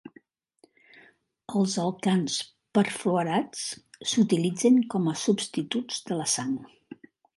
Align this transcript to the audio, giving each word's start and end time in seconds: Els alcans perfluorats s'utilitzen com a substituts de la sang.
Els 1.59 1.75
alcans 1.83 2.37
perfluorats 2.77 3.67
s'utilitzen 4.13 4.81
com 4.95 5.07
a 5.13 5.17
substituts 5.27 6.01
de 6.09 6.19
la 6.23 6.27
sang. 6.39 6.57